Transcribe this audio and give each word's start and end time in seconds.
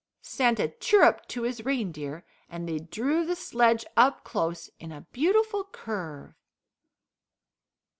Santa 0.23 0.67
chirruped 0.67 1.29
to 1.29 1.43
his 1.43 1.63
reindeer, 1.63 2.25
and 2.49 2.67
they 2.67 2.79
drew 2.79 3.23
the 3.23 3.35
sledge 3.35 3.85
up 3.95 4.23
close 4.23 4.67
in 4.79 4.91
a 4.91 5.01
beautiful 5.11 5.63
curve. 5.63 6.33